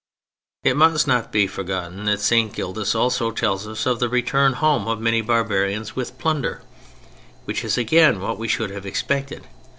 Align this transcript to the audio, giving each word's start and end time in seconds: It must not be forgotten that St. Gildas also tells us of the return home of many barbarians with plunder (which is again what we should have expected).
It 0.63 0.75
must 0.75 1.05
not 1.07 1.31
be 1.31 1.45
forgotten 1.45 2.05
that 2.05 2.21
St. 2.21 2.51
Gildas 2.51 2.95
also 2.95 3.29
tells 3.29 3.67
us 3.67 3.85
of 3.85 3.99
the 3.99 4.09
return 4.09 4.53
home 4.53 4.87
of 4.87 4.99
many 4.99 5.21
barbarians 5.21 5.95
with 5.95 6.17
plunder 6.17 6.63
(which 7.45 7.63
is 7.63 7.77
again 7.77 8.19
what 8.19 8.39
we 8.39 8.47
should 8.47 8.71
have 8.71 8.87
expected). 8.87 9.45